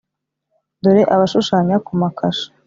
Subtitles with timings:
[0.81, 2.45] Dore abashushanya ku makashe,